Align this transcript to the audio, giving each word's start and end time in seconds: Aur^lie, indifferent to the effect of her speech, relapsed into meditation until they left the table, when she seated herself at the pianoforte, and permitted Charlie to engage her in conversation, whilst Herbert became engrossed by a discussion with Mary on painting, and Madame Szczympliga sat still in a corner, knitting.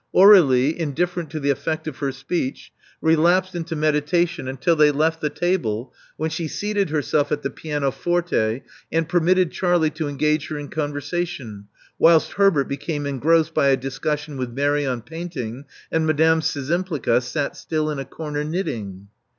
Aur^lie, 0.15 0.75
indifferent 0.75 1.29
to 1.29 1.39
the 1.39 1.51
effect 1.51 1.87
of 1.87 1.97
her 1.97 2.11
speech, 2.11 2.71
relapsed 3.03 3.53
into 3.53 3.75
meditation 3.75 4.47
until 4.47 4.75
they 4.75 4.89
left 4.89 5.21
the 5.21 5.29
table, 5.29 5.93
when 6.17 6.31
she 6.31 6.47
seated 6.47 6.89
herself 6.89 7.31
at 7.31 7.43
the 7.43 7.51
pianoforte, 7.51 8.63
and 8.91 9.07
permitted 9.07 9.51
Charlie 9.51 9.91
to 9.91 10.07
engage 10.07 10.47
her 10.47 10.57
in 10.57 10.69
conversation, 10.69 11.67
whilst 11.99 12.33
Herbert 12.33 12.67
became 12.67 13.05
engrossed 13.05 13.53
by 13.53 13.67
a 13.67 13.77
discussion 13.77 14.37
with 14.37 14.49
Mary 14.51 14.87
on 14.87 15.03
painting, 15.03 15.65
and 15.91 16.07
Madame 16.07 16.39
Szczympliga 16.39 17.21
sat 17.21 17.55
still 17.55 17.91
in 17.91 17.99
a 17.99 18.05
corner, 18.05 18.43
knitting. 18.43 19.07